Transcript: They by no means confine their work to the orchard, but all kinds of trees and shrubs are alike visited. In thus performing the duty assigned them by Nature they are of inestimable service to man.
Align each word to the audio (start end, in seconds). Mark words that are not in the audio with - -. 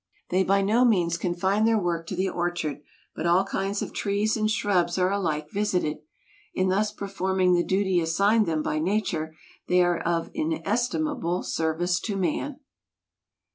They 0.29 0.43
by 0.43 0.63
no 0.63 0.83
means 0.83 1.15
confine 1.15 1.65
their 1.65 1.77
work 1.77 2.07
to 2.07 2.15
the 2.15 2.27
orchard, 2.27 2.81
but 3.15 3.27
all 3.27 3.43
kinds 3.45 3.83
of 3.83 3.93
trees 3.93 4.35
and 4.35 4.49
shrubs 4.49 4.97
are 4.97 5.11
alike 5.11 5.51
visited. 5.51 5.99
In 6.55 6.69
thus 6.69 6.91
performing 6.91 7.53
the 7.53 7.63
duty 7.63 7.99
assigned 7.99 8.47
them 8.47 8.63
by 8.63 8.79
Nature 8.79 9.35
they 9.67 9.83
are 9.83 9.99
of 9.99 10.31
inestimable 10.33 11.43
service 11.43 11.99
to 11.99 12.17
man. 12.17 12.61